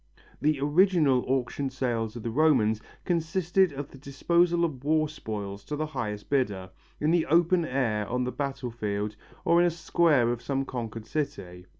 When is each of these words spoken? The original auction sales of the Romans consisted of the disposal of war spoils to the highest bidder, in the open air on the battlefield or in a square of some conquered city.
The 0.41 0.59
original 0.59 1.23
auction 1.27 1.69
sales 1.69 2.15
of 2.15 2.23
the 2.23 2.31
Romans 2.31 2.81
consisted 3.05 3.71
of 3.71 3.91
the 3.91 3.99
disposal 3.99 4.65
of 4.65 4.83
war 4.83 5.07
spoils 5.07 5.63
to 5.65 5.75
the 5.75 5.85
highest 5.85 6.27
bidder, 6.27 6.71
in 6.99 7.11
the 7.11 7.27
open 7.27 7.65
air 7.65 8.07
on 8.07 8.23
the 8.23 8.31
battlefield 8.31 9.15
or 9.45 9.61
in 9.61 9.67
a 9.67 9.69
square 9.69 10.31
of 10.31 10.41
some 10.41 10.65
conquered 10.65 11.05
city. 11.05 11.67